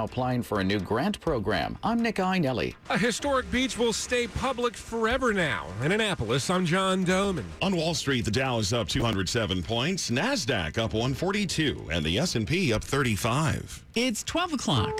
Applying 0.00 0.42
for 0.42 0.60
a 0.60 0.64
new 0.64 0.78
grant 0.78 1.20
program. 1.20 1.76
I'm 1.82 2.00
Nick 2.00 2.16
Iannelli. 2.16 2.74
A 2.90 2.96
historic 2.96 3.50
beach 3.50 3.76
will 3.76 3.92
stay 3.92 4.28
public 4.28 4.76
forever 4.76 5.32
now. 5.34 5.66
In 5.82 5.90
Annapolis, 5.92 6.48
I'm 6.48 6.64
John 6.64 7.04
Domen. 7.04 7.44
On 7.60 7.74
Wall 7.76 7.94
Street, 7.94 8.24
the 8.24 8.30
Dow 8.30 8.58
is 8.58 8.72
up 8.72 8.88
207 8.88 9.62
points, 9.64 10.08
Nasdaq 10.10 10.78
up 10.78 10.92
142, 10.94 11.88
and 11.90 12.04
the 12.04 12.18
S&P 12.18 12.72
up 12.72 12.84
35. 12.84 13.84
It's 13.96 14.22
12 14.22 14.52
o'clock. 14.54 14.96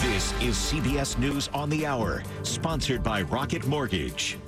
This 0.00 0.32
is 0.40 0.54
CBS 0.56 1.18
News 1.18 1.50
on 1.52 1.68
the 1.70 1.86
Hour, 1.86 2.22
sponsored 2.44 3.02
by 3.02 3.22
Rocket 3.22 3.66
Mortgage. 3.66 4.38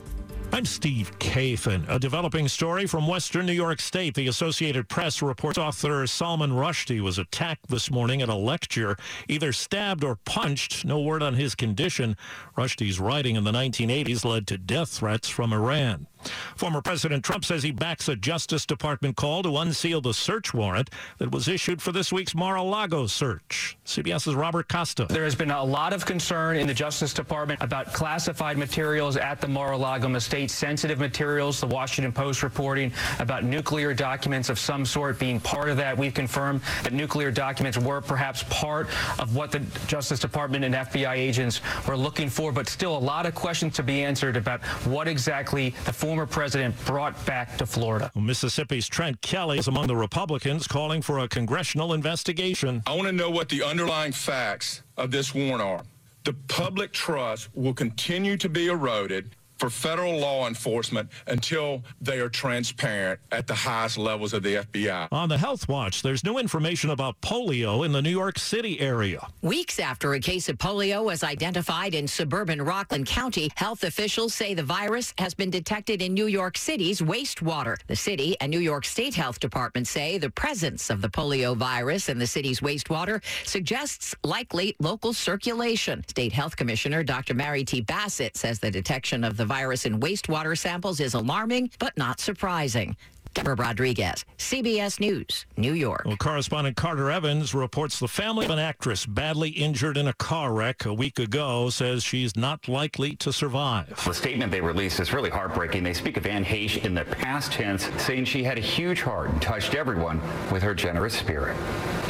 I'm 0.53 0.65
Steve 0.65 1.17
Kathan. 1.21 1.89
A 1.89 2.01
developing 2.01 2.49
story 2.49 2.85
from 2.87 3.07
Western 3.07 3.47
New 3.47 3.53
York 3.53 3.81
State. 3.81 4.15
The 4.15 4.27
Associated 4.27 4.89
Press 4.89 5.23
reports 5.23 5.57
author 5.57 6.05
Salman 6.09 6.51
Rushdie 6.51 7.01
was 7.01 7.19
attacked 7.19 7.69
this 7.69 7.89
morning 7.89 8.21
at 8.21 8.29
a 8.29 8.35
lecture, 8.35 8.97
either 9.29 9.53
stabbed 9.53 10.03
or 10.03 10.17
punched. 10.17 10.85
No 10.85 11.01
word 11.01 11.23
on 11.23 11.35
his 11.35 11.55
condition. 11.55 12.17
Rushdie's 12.59 12.99
writing 12.99 13.37
in 13.37 13.45
the 13.45 13.53
1980s 13.53 14.25
led 14.25 14.49
to 14.49 14.59
death 14.59 14.89
threats 14.89 15.29
from 15.29 15.53
Iran. 15.53 16.09
Former 16.57 16.83
President 16.83 17.25
Trump 17.25 17.45
says 17.45 17.63
he 17.63 17.71
backs 17.71 18.09
a 18.09 18.17
Justice 18.17 18.67
Department 18.67 19.17
call 19.17 19.43
to 19.43 19.57
unseal 19.59 20.01
the 20.01 20.13
search 20.15 20.53
warrant 20.53 20.91
that 21.19 21.31
was 21.31 21.49
issued 21.49 21.81
for 21.81 21.93
this 21.93 22.13
week's 22.13 22.35
Mar-a-Lago 22.35 23.07
search. 23.07 23.77
CBS's 23.87 24.35
Robert 24.35 24.69
Costa. 24.69 25.07
There 25.09 25.25
has 25.25 25.35
been 25.35 25.51
a 25.51 25.65
lot 25.65 25.93
of 25.93 26.05
concern 26.05 26.57
in 26.57 26.67
the 26.67 26.75
Justice 26.75 27.15
Department 27.15 27.63
about 27.63 27.93
classified 27.93 28.59
materials 28.59 29.17
at 29.17 29.41
the 29.41 29.49
Mar-a-Lago 29.49 30.15
estate, 30.15 30.51
sensitive 30.51 30.99
materials, 30.99 31.61
the 31.61 31.67
Washington 31.67 32.13
Post 32.13 32.43
reporting 32.43 32.93
about 33.19 33.45
nuclear 33.45 33.95
documents 33.95 34.49
of 34.49 34.59
some 34.59 34.85
sort 34.85 35.19
being 35.19 35.41
part 35.41 35.69
of 35.69 35.77
that. 35.77 35.97
We've 35.97 36.15
confirmed 36.15 36.63
that 36.83 36.93
nuclear 36.93 37.31
documents 37.31 37.79
were 37.79 38.01
perhaps 38.01 38.45
part 38.45 38.89
of 39.19 39.37
what 39.37 39.53
the 39.53 39.61
Justice 39.87 40.19
Department 40.19 40.65
and 40.65 40.75
FBI 40.75 41.15
agents 41.15 41.61
were 41.87 41.97
looking 41.97 42.29
for, 42.29 42.53
but 42.53 42.69
still 42.69 42.97
a 42.97 42.99
lot 42.99 43.27
of 43.27 43.35
questions 43.35 43.75
to 43.77 43.83
be 43.83 44.03
answered 44.03 44.37
about 44.37 44.63
what 44.87 45.09
exactly 45.09 45.75
the 45.85 45.93
former 46.11 46.27
president 46.27 46.75
brought 46.87 47.25
back 47.25 47.57
to 47.57 47.65
Florida. 47.65 48.11
Mississippi's 48.17 48.89
Trent 48.89 49.21
Kelly 49.21 49.61
is 49.61 49.69
among 49.69 49.87
the 49.87 49.95
Republicans 49.95 50.67
calling 50.67 51.03
for 51.03 51.21
a 51.21 51.29
congressional 51.29 51.93
investigation. 51.93 52.83
I 52.85 52.97
want 52.97 53.07
to 53.07 53.13
know 53.13 53.31
what 53.31 53.49
the 53.49 53.63
underlying 53.63 54.11
facts 54.11 54.83
of 54.97 55.13
this 55.13 55.33
warrant 55.33 55.63
are. 55.63 55.85
The 56.25 56.33
public 56.49 56.93
trust 56.93 57.49
will 57.55 57.75
continue 57.75 58.37
to 58.39 58.49
be 58.49 58.67
eroded 58.67 59.37
for 59.61 59.69
federal 59.69 60.19
law 60.19 60.49
enforcement 60.49 61.11
until 61.27 61.85
they 62.01 62.19
are 62.19 62.31
transparent 62.31 63.21
at 63.31 63.47
the 63.47 63.55
highest 63.55 63.99
levels 63.99 64.33
of 64.33 64.43
the 64.43 64.55
FBI. 64.55 65.09
On 65.13 65.29
the 65.29 65.37
Health 65.37 65.69
Watch, 65.69 66.03
there's 66.03 66.25
new 66.25 66.39
information 66.39 66.89
about 66.89 67.21
polio 67.21 67.85
in 67.85 67.93
the 67.93 68.01
New 68.01 68.11
York 68.11 68.39
City 68.39 68.81
area. 68.81 69.29
Weeks 69.43 69.79
after 69.79 70.15
a 70.15 70.21
case 70.21 70.49
of 70.49 70.57
polio 70.57 71.05
was 71.05 71.23
identified 71.23 71.95
in 71.95 72.09
suburban 72.09 72.63
Rockland 72.63 73.07
County, 73.07 73.51
health 73.55 73.85
officials 73.85 74.33
say 74.33 74.55
the 74.55 74.63
virus 74.63 75.13
has 75.19 75.35
been 75.35 75.51
detected 75.51 76.01
in 76.01 76.15
New 76.15 76.27
York 76.27 76.57
City's 76.57 77.03
wastewater. 77.03 77.77
The 77.87 77.97
city 77.97 78.37
and 78.41 78.51
New 78.51 78.61
York 78.61 78.87
State 78.87 79.15
Health 79.15 79.41
Department 79.41 79.87
say 79.87 80.17
the 80.17 80.31
presence 80.31 80.89
of 80.89 81.03
the 81.03 81.11
polio 81.11 81.55
virus 81.55 82.09
in 82.09 82.19
the 82.19 82.27
city's 82.27 82.61
wastewater 82.61 83.23
suggests 83.45 84.15
likely 84.25 84.75
local 84.81 85.13
circulation. 85.13 86.03
State 86.09 86.33
Health 86.33 86.57
Commissioner 86.57 87.03
Dr. 87.03 87.35
Mary 87.35 87.63
T. 87.63 87.83
Bassett 87.83 88.39
says 88.39 88.59
the 88.59 88.71
detection 88.71 89.23
of 89.23 89.37
the 89.37 89.50
virus 89.51 89.85
in 89.85 89.99
wastewater 89.99 90.57
samples 90.57 91.01
is 91.01 91.15
alarming, 91.15 91.71
but 91.81 91.97
not 91.99 92.21
surprising. 92.21 92.97
Deborah 93.35 93.55
Rodriguez, 93.55 94.25
CBS 94.39 94.99
News, 95.01 95.47
New 95.57 95.73
York. 95.73 96.03
Well, 96.05 96.17
correspondent 96.17 96.77
Carter 96.77 97.11
Evans 97.11 97.55
reports 97.55 97.99
the 97.99 98.09
family 98.09 98.45
of 98.45 98.51
an 98.51 98.59
actress 98.59 99.07
badly 99.07 99.51
injured 99.51 99.97
in 99.97 100.09
a 100.09 100.13
car 100.15 100.53
wreck 100.53 100.85
a 100.85 100.95
week 100.95 101.19
ago 101.19 101.71
says 101.71 102.03
she's 102.03 102.37
not 102.37 102.69
likely 102.69 103.15
to 103.17 103.33
survive. 103.33 103.89
The 104.05 104.15
statement 104.15 104.51
they 104.51 104.61
released 104.61 105.01
is 105.01 105.13
really 105.13 105.31
heartbreaking. 105.31 105.83
They 105.83 105.95
speak 105.95 106.17
of 106.17 106.27
Anne 106.27 106.45
Heche 106.45 106.85
in 106.85 106.95
the 106.95 107.05
past 107.05 107.53
tense, 107.53 107.89
saying 107.99 108.25
she 108.25 108.43
had 108.43 108.59
a 108.59 108.63
huge 108.63 109.01
heart 109.01 109.31
and 109.31 109.43
touched 109.43 109.75
everyone 109.75 110.21
with 110.51 110.63
her 110.63 110.75
generous 110.75 111.15
spirit. 111.15 111.57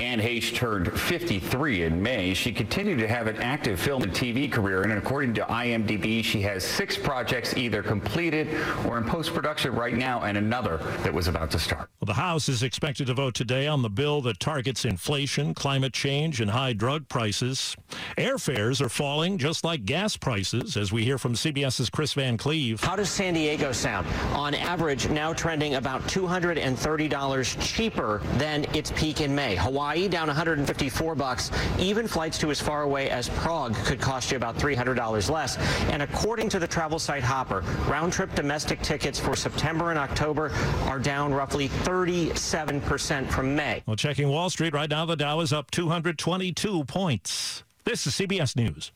Anne 0.01 0.19
Heche 0.19 0.55
turned 0.55 0.99
53 0.99 1.83
in 1.83 2.03
May. 2.03 2.33
She 2.33 2.53
continued 2.53 3.01
to 3.01 3.09
have 3.09 3.27
an 3.27 3.37
active 3.37 3.79
film 3.79 4.03
and 4.03 4.13
TV 4.13 4.51
career, 4.51 4.83
and 4.83 4.93
according 4.93 5.35
to 5.35 5.43
IMDb, 5.43 6.25
she 6.25 6.41
has 6.41 6.65
six 6.65 6.97
projects 6.97 7.55
either 7.55 7.83
completed 7.83 8.49
or 8.87 8.97
in 8.97 9.05
post-production 9.05 9.75
right 9.75 9.95
now, 9.95 10.23
and 10.23 10.39
another 10.39 10.79
that 11.03 11.13
was 11.13 11.29
about 11.29 11.51
to 11.51 11.59
start. 11.59 11.91
Well, 12.01 12.07
the 12.07 12.15
House 12.15 12.49
is 12.49 12.63
expected 12.63 13.09
to 13.09 13.15
vote 13.15 13.35
today 13.35 13.67
on 13.67 13.83
the 13.83 13.91
bill 13.91 14.23
that 14.23 14.41
targets 14.41 14.87
inflation, 14.87 15.53
climate 15.53 15.93
change, 15.93 16.41
and 16.41 16.51
high 16.51 16.73
drug 16.73 17.07
prices. 17.09 17.77
Airfares 18.17 18.81
are 18.81 18.89
falling 18.89 19.37
just 19.37 19.65
like 19.65 19.85
gas 19.85 20.17
prices, 20.17 20.79
as 20.79 20.93
we 20.93 21.05
hear 21.05 21.19
from 21.19 21.35
CBS's 21.35 21.91
Chris 21.91 22.15
Van 22.15 22.39
Cleave. 22.39 22.81
How 22.83 22.97
does 22.97 23.11
San 23.11 23.35
Diego 23.35 23.71
sound? 23.71 24.07
On 24.33 24.55
average, 24.55 25.11
now 25.11 25.35
trending 25.35 25.75
about 25.75 26.01
$230 26.05 27.61
cheaper 27.61 28.23
than 28.39 28.65
its 28.75 28.91
peak 28.93 29.21
in 29.21 29.35
May. 29.35 29.57
Hawaii 29.57 29.90
down 30.09 30.29
154 30.29 31.15
bucks. 31.15 31.51
Even 31.79 32.07
flights 32.07 32.39
to 32.39 32.51
as 32.51 32.61
far 32.61 32.83
away 32.83 33.11
as 33.11 33.29
Prague 33.29 33.75
could 33.85 34.01
cost 34.01 34.31
you 34.31 34.37
about 34.37 34.57
$300 34.57 35.31
less. 35.31 35.57
And 35.91 36.03
according 36.03 36.49
to 36.51 36.59
the 36.59 36.67
travel 36.67 36.99
site 36.99 37.23
Hopper, 37.23 37.61
round-trip 37.89 38.35
domestic 38.35 38.83
tickets 38.83 39.19
for 39.19 39.37
September 39.37 39.91
and 39.91 39.99
October 39.99 40.51
are 40.85 40.99
down 40.99 41.33
roughly 41.35 41.69
37% 41.69 43.31
from 43.31 43.55
May. 43.55 43.83
Well, 43.87 43.97
checking 43.97 44.29
Wall 44.29 44.51
Street 44.51 44.75
right 44.75 44.89
now, 44.91 45.05
the 45.05 45.17
Dow 45.17 45.41
is 45.41 45.53
up 45.53 45.71
222 45.71 46.85
points. 46.85 47.65
This 47.85 48.07
is 48.07 48.15
CBS 48.15 48.57
News. 48.57 48.93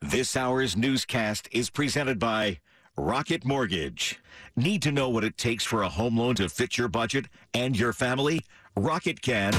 This 0.00 0.36
hour's 0.36 0.76
newscast 0.76 1.48
is 1.52 1.70
presented 1.70 2.18
by 2.18 2.60
Rocket 2.96 3.44
Mortgage. 3.44 4.20
Need 4.54 4.82
to 4.82 4.92
know 4.92 5.08
what 5.08 5.24
it 5.24 5.36
takes 5.36 5.64
for 5.64 5.82
a 5.82 5.88
home 5.88 6.18
loan 6.18 6.34
to 6.36 6.48
fit 6.48 6.78
your 6.78 6.88
budget 6.88 7.26
and 7.52 7.78
your 7.78 7.92
family? 7.92 8.42
Rocket 8.78 9.22
can. 9.22 9.54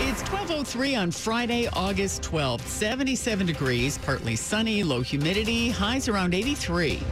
It's 0.00 0.22
1203 0.30 0.94
on 0.94 1.10
Friday, 1.10 1.68
August 1.74 2.22
12th. 2.22 2.62
77 2.62 3.46
degrees, 3.46 3.98
partly 3.98 4.34
sunny, 4.34 4.82
low 4.82 5.02
humidity, 5.02 5.68
highs 5.68 6.08
around 6.08 6.32
83. 6.32 7.02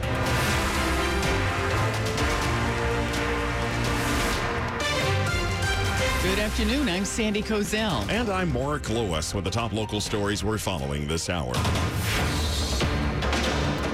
Good 6.23 6.39
afternoon. 6.39 6.89
I'm 6.89 7.05
Sandy 7.05 7.43
Kozel. 7.43 8.09
And 8.09 8.29
I'm 8.29 8.51
Mark 8.51 8.89
Lewis 8.89 9.35
with 9.35 9.43
the 9.43 9.51
top 9.51 9.71
local 9.71 10.01
stories 10.01 10.43
we're 10.43 10.57
following 10.57 11.07
this 11.07 11.29
hour. 11.29 11.53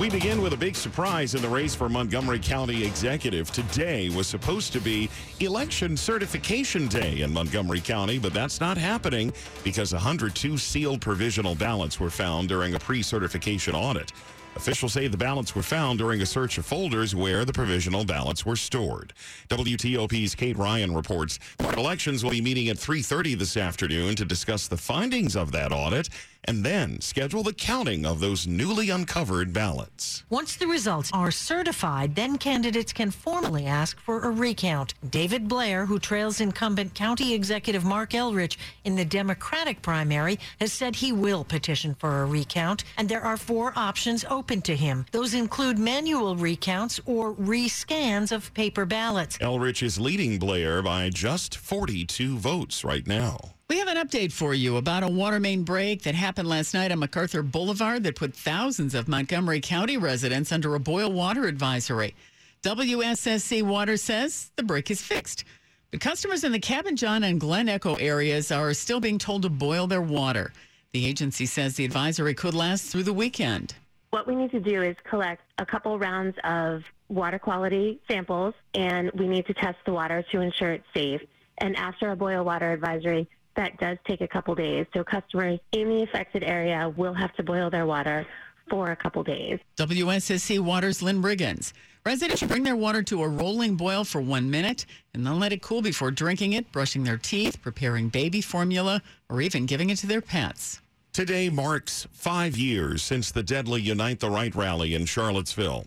We 0.03 0.09
begin 0.09 0.41
with 0.41 0.51
a 0.51 0.57
big 0.57 0.75
surprise 0.75 1.33
in 1.33 1.41
the 1.41 1.47
race 1.47 1.73
for 1.73 1.87
Montgomery 1.87 2.37
County 2.37 2.83
Executive. 2.83 3.49
Today 3.51 4.09
was 4.09 4.27
supposed 4.27 4.73
to 4.73 4.81
be 4.81 5.09
election 5.39 5.95
certification 5.95 6.89
day 6.89 7.21
in 7.21 7.31
Montgomery 7.31 7.79
County, 7.79 8.19
but 8.19 8.33
that's 8.33 8.59
not 8.59 8.77
happening 8.77 9.31
because 9.63 9.93
102 9.93 10.57
sealed 10.57 10.99
provisional 10.99 11.55
ballots 11.55 12.01
were 12.01 12.09
found 12.09 12.49
during 12.49 12.75
a 12.75 12.79
pre-certification 12.79 13.75
audit. 13.75 14.11
Officials 14.57 14.91
say 14.91 15.07
the 15.07 15.15
ballots 15.15 15.55
were 15.55 15.63
found 15.63 15.99
during 15.99 16.21
a 16.21 16.25
search 16.25 16.57
of 16.57 16.65
folders 16.65 17.15
where 17.15 17.45
the 17.45 17.53
provisional 17.53 18.03
ballots 18.03 18.45
were 18.45 18.57
stored. 18.57 19.13
WTOP's 19.47 20.35
Kate 20.35 20.57
Ryan 20.57 20.93
reports 20.93 21.39
elections 21.77 22.25
will 22.25 22.31
be 22.31 22.41
meeting 22.41 22.67
at 22.67 22.77
3:30 22.77 23.35
this 23.35 23.55
afternoon 23.55 24.15
to 24.15 24.25
discuss 24.25 24.67
the 24.67 24.75
findings 24.75 25.37
of 25.37 25.53
that 25.53 25.71
audit 25.71 26.09
and 26.45 26.63
then 26.63 26.99
schedule 27.01 27.43
the 27.43 27.53
counting 27.53 28.05
of 28.05 28.19
those 28.19 28.47
newly 28.47 28.89
uncovered 28.89 29.53
ballots. 29.53 30.23
Once 30.29 30.55
the 30.55 30.67
results 30.67 31.09
are 31.13 31.31
certified, 31.31 32.15
then 32.15 32.37
candidates 32.37 32.93
can 32.93 33.11
formally 33.11 33.65
ask 33.65 33.99
for 33.99 34.21
a 34.21 34.31
recount. 34.31 34.93
David 35.09 35.47
Blair, 35.47 35.85
who 35.85 35.99
trails 35.99 36.41
incumbent 36.41 36.93
County 36.93 37.33
Executive 37.33 37.85
Marc 37.85 38.11
Elrich 38.11 38.57
in 38.83 38.95
the 38.95 39.05
Democratic 39.05 39.81
primary, 39.81 40.39
has 40.59 40.73
said 40.73 40.95
he 40.95 41.11
will 41.11 41.43
petition 41.43 41.95
for 41.95 42.23
a 42.23 42.25
recount, 42.25 42.83
and 42.97 43.07
there 43.07 43.23
are 43.23 43.37
four 43.37 43.73
options 43.75 44.25
open 44.29 44.61
to 44.61 44.75
him. 44.75 45.05
Those 45.11 45.33
include 45.33 45.77
manual 45.77 46.35
recounts 46.35 46.99
or 47.05 47.33
rescans 47.35 48.31
of 48.31 48.53
paper 48.53 48.85
ballots. 48.85 49.37
Elrich 49.37 49.83
is 49.83 49.99
leading 49.99 50.39
Blair 50.39 50.81
by 50.81 51.09
just 51.09 51.55
42 51.55 52.37
votes 52.37 52.83
right 52.83 53.07
now. 53.07 53.53
We 53.69 53.79
have 53.79 53.87
an 53.87 53.97
update 53.97 54.31
for 54.31 54.53
you 54.53 54.77
about 54.77 55.03
a 55.03 55.07
water 55.07 55.39
main 55.39 55.63
break 55.63 56.03
that 56.03 56.15
happened 56.15 56.47
last 56.47 56.73
night 56.73 56.91
on 56.91 56.99
MacArthur 56.99 57.41
Boulevard 57.41 58.03
that 58.03 58.15
put 58.15 58.35
thousands 58.35 58.93
of 58.93 59.07
Montgomery 59.07 59.61
County 59.61 59.97
residents 59.97 60.51
under 60.51 60.75
a 60.75 60.79
boil 60.79 61.11
water 61.11 61.45
advisory. 61.45 62.13
WSSC 62.61 63.63
Water 63.63 63.97
says 63.97 64.51
the 64.57 64.63
break 64.63 64.91
is 64.91 65.01
fixed. 65.01 65.45
But 65.91 66.01
customers 66.01 66.43
in 66.43 66.51
the 66.51 66.59
Cabin 66.59 66.95
John 66.95 67.23
and 67.23 67.39
Glen 67.39 67.69
Echo 67.69 67.95
areas 67.95 68.51
are 68.51 68.73
still 68.73 68.99
being 68.99 69.17
told 69.17 69.41
to 69.41 69.49
boil 69.49 69.87
their 69.87 70.01
water. 70.01 70.51
The 70.91 71.05
agency 71.05 71.45
says 71.45 71.75
the 71.75 71.85
advisory 71.85 72.33
could 72.33 72.53
last 72.53 72.91
through 72.91 73.03
the 73.03 73.13
weekend. 73.13 73.75
What 74.11 74.27
we 74.27 74.35
need 74.35 74.51
to 74.51 74.59
do 74.59 74.83
is 74.83 74.95
collect 75.09 75.41
a 75.57 75.65
couple 75.65 75.97
rounds 75.97 76.37
of 76.43 76.83
water 77.09 77.39
quality 77.39 77.99
samples, 78.07 78.53
and 78.75 79.09
we 79.13 79.27
need 79.27 79.47
to 79.47 79.53
test 79.55 79.77
the 79.85 79.93
water 79.93 80.23
to 80.31 80.41
ensure 80.41 80.73
it's 80.73 80.85
safe. 80.93 81.21
And 81.57 81.75
after 81.75 82.11
a 82.11 82.15
boil 82.15 82.43
water 82.43 82.71
advisory, 82.71 83.27
that 83.55 83.77
does 83.79 83.97
take 84.07 84.21
a 84.21 84.27
couple 84.27 84.55
days. 84.55 84.85
So 84.93 85.03
customers 85.03 85.59
in 85.71 85.89
the 85.89 86.03
affected 86.03 86.43
area 86.43 86.93
will 86.95 87.13
have 87.13 87.33
to 87.35 87.43
boil 87.43 87.69
their 87.69 87.85
water 87.85 88.25
for 88.69 88.91
a 88.91 88.95
couple 88.95 89.23
days. 89.23 89.59
WSSC 89.77 90.59
Water's 90.59 91.01
Lynn 91.01 91.21
Riggins. 91.21 91.73
Residents 92.05 92.39
should 92.39 92.49
bring 92.49 92.63
their 92.63 92.75
water 92.75 93.01
to 93.03 93.23
a 93.23 93.27
rolling 93.27 93.75
boil 93.75 94.03
for 94.03 94.19
one 94.19 94.49
minute 94.49 94.85
and 95.13 95.25
then 95.25 95.39
let 95.39 95.53
it 95.53 95.61
cool 95.61 95.81
before 95.81 96.11
drinking 96.11 96.53
it, 96.53 96.69
brushing 96.71 97.03
their 97.03 97.17
teeth, 97.17 97.61
preparing 97.61 98.09
baby 98.09 98.41
formula, 98.41 99.01
or 99.29 99.41
even 99.41 99.65
giving 99.65 99.89
it 99.89 99.97
to 99.97 100.07
their 100.07 100.21
pets. 100.21 100.81
Today 101.13 101.49
marks 101.49 102.07
five 102.11 102.57
years 102.57 103.03
since 103.03 103.31
the 103.31 103.43
deadly 103.43 103.81
Unite 103.81 104.19
the 104.19 104.29
Right 104.29 104.53
rally 104.53 104.95
in 104.95 105.05
Charlottesville. 105.05 105.85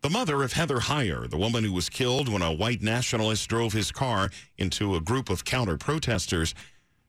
The 0.00 0.10
mother 0.10 0.44
of 0.44 0.52
Heather 0.52 0.78
Heyer, 0.78 1.28
the 1.28 1.36
woman 1.36 1.64
who 1.64 1.72
was 1.72 1.88
killed 1.88 2.28
when 2.28 2.42
a 2.42 2.52
white 2.52 2.80
nationalist 2.80 3.48
drove 3.48 3.72
his 3.72 3.90
car 3.90 4.30
into 4.56 4.94
a 4.94 5.00
group 5.00 5.28
of 5.28 5.44
counter 5.44 5.76
protesters, 5.76 6.54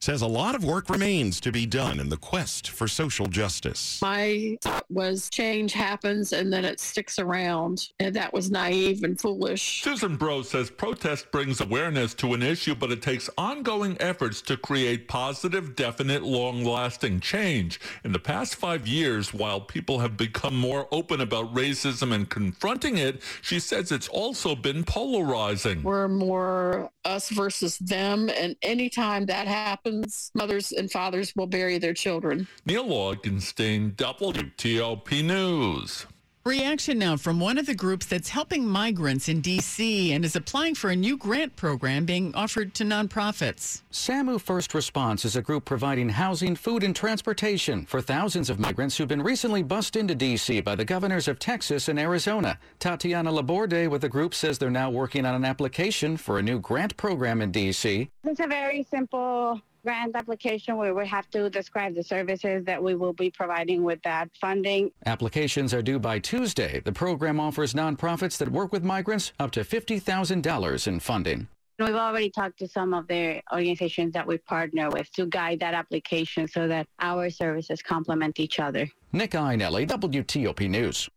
says 0.02 0.22
a 0.22 0.28
lot 0.28 0.56
of 0.56 0.64
work 0.64 0.90
remains 0.90 1.42
to 1.42 1.52
be 1.52 1.66
done 1.66 2.00
in 2.00 2.08
the 2.08 2.18
quest 2.18 2.70
for 2.70 2.88
social 2.88 3.26
justice. 3.26 4.02
My 4.02 4.58
thought 4.62 4.86
was 4.90 5.30
change 5.30 5.74
happens 5.74 6.32
and 6.32 6.54
then 6.54 6.64
it 6.64 6.80
sticks 6.80 7.20
around. 7.20 7.90
And 8.00 8.16
that 8.16 8.32
was 8.32 8.50
naive 8.50 9.04
and 9.04 9.20
foolish. 9.20 9.84
Susan 9.84 10.16
Bro 10.16 10.44
says 10.44 10.70
protest 10.70 11.32
brings 11.32 11.60
awareness 11.60 12.14
to 12.16 12.34
an 12.34 12.42
issue, 12.42 12.76
but 12.76 12.92
it 12.92 13.02
takes 13.02 13.30
ongoing 13.38 13.98
efforts 14.00 14.42
to 14.44 14.56
create 14.56 15.10
positive, 15.10 15.76
definite, 15.76 16.24
long 16.24 16.64
lasting 16.64 17.20
change. 17.20 17.82
In 18.06 18.14
the 18.14 18.20
past 18.20 18.56
five 18.56 18.88
years, 18.88 19.34
while 19.34 19.60
people 19.60 20.00
have 20.00 20.16
become 20.16 20.56
more 20.56 20.88
open 20.94 21.20
about 21.20 21.54
racism 21.54 22.14
and 22.14 22.30
confronting 22.30 22.98
it, 22.98 23.22
she 23.42 23.60
says 23.60 23.92
it's 23.92 24.08
also 24.08 24.56
been 24.56 24.86
polarizing. 24.86 25.84
We're 25.84 26.08
more 26.08 26.90
us 27.10 27.30
versus 27.30 27.78
them. 27.80 28.30
And 28.30 28.56
anytime 28.62 29.26
that 29.26 29.48
happens, 29.48 30.32
mothers 30.34 30.72
and 30.72 30.92
fathers 30.92 31.34
will 31.36 31.48
bury 31.48 31.78
their 31.78 31.94
children. 31.94 32.48
Neil 32.66 32.86
Augenstein, 32.86 33.96
WTOP 33.96 35.24
News. 35.24 36.06
Reaction 36.50 36.98
now 36.98 37.16
from 37.16 37.40
one 37.40 37.60
of 37.60 37.68
the 37.68 37.76
groups 37.76 38.08
that's 38.08 38.30
helping 38.30 38.66
migrants 38.66 39.30
in 39.30 39.40
D.C. 39.40 40.12
and 40.14 40.26
is 40.26 40.36
applying 40.36 40.74
for 40.74 40.90
a 40.90 40.96
new 40.96 41.16
grant 41.16 41.56
program 41.56 42.06
being 42.06 42.34
offered 42.34 42.74
to 42.74 42.84
nonprofits. 42.84 43.84
SAMU 43.92 44.40
First 44.40 44.74
Response 44.74 45.26
is 45.26 45.36
a 45.36 45.44
group 45.44 45.64
providing 45.64 46.10
housing, 46.10 46.56
food, 46.56 46.84
and 46.84 46.96
transportation 46.96 47.86
for 47.86 48.02
thousands 48.02 48.50
of 48.50 48.58
migrants 48.60 48.98
who've 48.98 49.08
been 49.08 49.22
recently 49.22 49.62
bussed 49.62 49.96
into 49.96 50.16
D.C. 50.16 50.62
by 50.62 50.74
the 50.74 50.84
governors 50.84 51.28
of 51.28 51.38
Texas 51.38 51.88
and 51.88 52.00
Arizona. 52.00 52.58
Tatiana 52.80 53.32
Laborde 53.32 53.88
with 53.88 54.02
the 54.02 54.10
group 54.10 54.34
says 54.34 54.58
they're 54.58 54.72
now 54.72 54.90
working 54.90 55.28
on 55.28 55.36
an 55.36 55.46
application 55.46 56.18
for 56.18 56.40
a 56.40 56.42
new 56.42 56.58
grant 56.58 56.98
program 56.98 57.44
in 57.44 57.52
D.C. 57.52 58.10
It's 58.24 58.40
a 58.40 58.48
very 58.48 58.82
simple 58.90 59.62
grant 59.90 60.16
application 60.16 60.78
where 60.78 60.94
we 60.94 61.08
have 61.08 61.28
to 61.32 61.50
describe 61.50 61.96
the 61.96 62.04
services 62.04 62.64
that 62.64 62.82
we 62.82 62.94
will 62.94 63.12
be 63.12 63.32
providing 63.32 63.82
with 63.84 64.00
that 64.04 64.30
funding. 64.40 64.92
Applications 65.08 65.74
are 65.74 65.82
due 65.82 65.98
by 65.98 66.20
Tuesday. 66.20 66.80
The 66.86 66.92
program 66.92 67.40
offers 67.40 67.74
nonprofits 67.74 68.38
that 68.38 68.50
work 68.50 68.72
with 68.72 68.84
migrants 68.84 69.34
up 69.40 69.50
to 69.54 69.62
$50,000 69.62 70.88
in 70.88 71.00
funding. 71.00 71.48
We've 71.80 71.96
already 71.96 72.30
talked 72.30 72.60
to 72.60 72.68
some 72.68 72.94
of 72.94 73.08
the 73.08 73.42
organizations 73.52 74.14
that 74.14 74.28
we 74.28 74.38
partner 74.38 74.92
with 74.92 75.12
to 75.14 75.26
guide 75.26 75.60
that 75.62 75.74
application 75.74 76.48
so 76.48 76.68
that 76.68 76.86
our 77.00 77.32
services 77.32 77.82
complement 77.82 78.40
each 78.40 78.60
other. 78.60 78.88
Nick 79.12 79.32
Iannelli, 79.32 79.88
WTOP 79.88 80.70
News. 80.70 81.10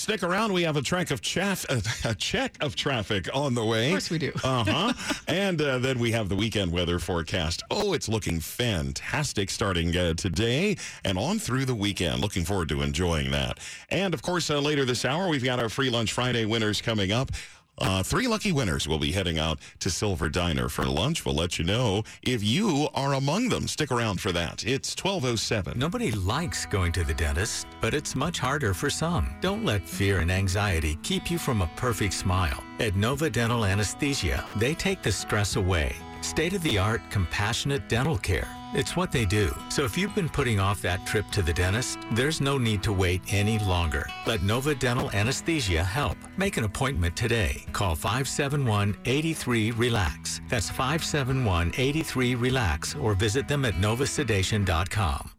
Stick 0.00 0.22
around. 0.22 0.54
We 0.54 0.62
have 0.62 0.78
a 0.78 0.82
track 0.82 1.10
of 1.10 1.20
chaff, 1.20 1.66
a 2.06 2.14
check 2.14 2.56
of 2.62 2.74
traffic 2.74 3.28
on 3.34 3.52
the 3.52 3.62
way. 3.62 3.88
Of 3.88 3.92
course 3.92 4.08
we 4.08 4.16
do. 4.16 4.32
uh 4.44 4.64
huh. 4.64 4.92
and 5.28 5.60
uh, 5.60 5.78
then 5.78 5.98
we 5.98 6.10
have 6.12 6.30
the 6.30 6.36
weekend 6.36 6.72
weather 6.72 6.98
forecast. 6.98 7.62
Oh, 7.70 7.92
it's 7.92 8.08
looking 8.08 8.40
fantastic 8.40 9.50
starting 9.50 9.94
uh, 9.94 10.14
today 10.14 10.78
and 11.04 11.18
on 11.18 11.38
through 11.38 11.66
the 11.66 11.74
weekend. 11.74 12.20
Looking 12.20 12.46
forward 12.46 12.70
to 12.70 12.80
enjoying 12.80 13.30
that. 13.32 13.58
And 13.90 14.14
of 14.14 14.22
course, 14.22 14.48
uh, 14.48 14.58
later 14.58 14.86
this 14.86 15.04
hour, 15.04 15.28
we've 15.28 15.44
got 15.44 15.60
our 15.60 15.68
free 15.68 15.90
lunch 15.90 16.14
Friday 16.14 16.46
winners 16.46 16.80
coming 16.80 17.12
up. 17.12 17.30
Uh, 17.80 18.02
three 18.02 18.26
lucky 18.26 18.52
winners 18.52 18.86
will 18.86 18.98
be 18.98 19.12
heading 19.12 19.38
out 19.38 19.58
to 19.78 19.90
Silver 19.90 20.28
Diner 20.28 20.68
for 20.68 20.84
lunch. 20.84 21.24
We'll 21.24 21.34
let 21.34 21.58
you 21.58 21.64
know 21.64 22.02
if 22.22 22.42
you 22.42 22.88
are 22.94 23.14
among 23.14 23.48
them. 23.48 23.66
Stick 23.66 23.90
around 23.90 24.20
for 24.20 24.32
that. 24.32 24.64
It's 24.64 24.94
1207. 24.94 25.78
Nobody 25.78 26.12
likes 26.12 26.66
going 26.66 26.92
to 26.92 27.04
the 27.04 27.14
dentist, 27.14 27.66
but 27.80 27.94
it's 27.94 28.14
much 28.14 28.38
harder 28.38 28.74
for 28.74 28.90
some. 28.90 29.34
Don't 29.40 29.64
let 29.64 29.88
fear 29.88 30.20
and 30.20 30.30
anxiety 30.30 30.98
keep 31.02 31.30
you 31.30 31.38
from 31.38 31.62
a 31.62 31.70
perfect 31.76 32.14
smile. 32.14 32.62
At 32.78 32.96
Nova 32.96 33.30
Dental 33.30 33.64
Anesthesia, 33.64 34.44
they 34.56 34.74
take 34.74 35.02
the 35.02 35.12
stress 35.12 35.56
away. 35.56 35.94
State 36.22 36.52
of 36.52 36.62
the 36.62 36.78
art, 36.78 37.02
compassionate 37.10 37.88
dental 37.88 38.18
care. 38.18 38.48
It's 38.72 38.96
what 38.96 39.10
they 39.10 39.24
do. 39.24 39.54
So 39.68 39.84
if 39.84 39.98
you've 39.98 40.14
been 40.14 40.28
putting 40.28 40.60
off 40.60 40.80
that 40.82 41.04
trip 41.06 41.28
to 41.32 41.42
the 41.42 41.52
dentist, 41.52 41.98
there's 42.12 42.40
no 42.40 42.56
need 42.56 42.82
to 42.84 42.92
wait 42.92 43.20
any 43.28 43.58
longer. 43.58 44.06
Let 44.26 44.42
Nova 44.42 44.74
Dental 44.74 45.10
Anesthesia 45.10 45.82
help. 45.82 46.16
Make 46.36 46.56
an 46.56 46.64
appointment 46.64 47.16
today. 47.16 47.64
Call 47.72 47.96
571 47.96 48.94
83RELAX. 49.04 50.40
That's 50.48 50.70
571 50.70 51.72
83RELAX 51.72 53.02
or 53.02 53.14
visit 53.14 53.48
them 53.48 53.64
at 53.64 53.74
novasedation.com. 53.74 55.32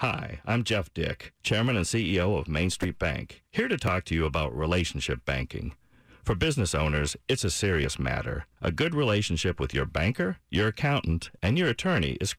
Hi, 0.00 0.40
I'm 0.44 0.62
Jeff 0.62 0.92
Dick, 0.92 1.32
Chairman 1.42 1.74
and 1.74 1.86
CEO 1.86 2.38
of 2.38 2.48
Main 2.48 2.68
Street 2.68 2.98
Bank, 2.98 3.42
here 3.50 3.66
to 3.66 3.78
talk 3.78 4.04
to 4.04 4.14
you 4.14 4.26
about 4.26 4.54
relationship 4.54 5.24
banking. 5.24 5.74
For 6.26 6.34
business 6.34 6.74
owners, 6.74 7.16
it's 7.28 7.44
a 7.44 7.50
serious 7.50 8.00
matter. 8.00 8.46
A 8.60 8.72
good 8.72 8.96
relationship 8.96 9.60
with 9.60 9.72
your 9.72 9.86
banker, 9.86 10.38
your 10.50 10.66
accountant, 10.66 11.30
and 11.40 11.56
your 11.56 11.68
attorney 11.68 12.18
is 12.20 12.32